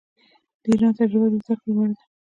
د 0.61 0.63
ایران 0.71 0.93
تجربه 0.99 1.27
د 1.33 1.35
زده 1.43 1.53
کړې 1.61 1.71
وړ 1.75 1.89
ده. 1.95 2.01